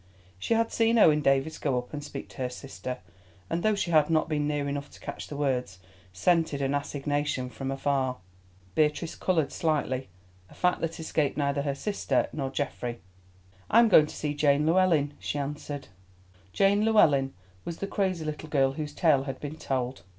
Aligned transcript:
She 0.39 0.55
had 0.55 0.71
seen 0.71 0.97
Owen 0.97 1.21
Davies 1.21 1.59
go 1.59 1.77
up 1.77 1.93
and 1.93 2.03
speak 2.03 2.27
to 2.29 2.37
her 2.37 2.49
sister, 2.49 2.97
and 3.51 3.61
though 3.61 3.75
she 3.75 3.91
had 3.91 4.09
not 4.09 4.27
been 4.27 4.47
near 4.47 4.67
enough 4.67 4.89
to 4.89 4.99
catch 4.99 5.27
the 5.27 5.37
words, 5.37 5.77
scented 6.11 6.59
an 6.59 6.73
assignation 6.73 7.51
from 7.51 7.69
afar. 7.69 8.17
Beatrice 8.73 9.13
coloured 9.13 9.51
slightly, 9.51 10.09
a 10.49 10.55
fact 10.55 10.81
that 10.81 10.99
escaped 10.99 11.37
neither 11.37 11.61
her 11.61 11.75
sister 11.75 12.27
nor 12.33 12.49
Geoffrey. 12.49 12.99
"I 13.69 13.77
am 13.77 13.89
going 13.89 14.07
to 14.07 14.15
see 14.15 14.33
Jane 14.33 14.65
Llewellyn," 14.65 15.13
she 15.19 15.37
answered. 15.37 15.89
Jane 16.51 16.83
Llewellyn 16.83 17.35
was 17.63 17.77
the 17.77 17.85
crazy 17.85 18.25
little 18.25 18.49
girl 18.49 18.71
whose 18.71 18.93
tale 18.93 19.25
has 19.25 19.35
been 19.37 19.57
told. 19.57 20.01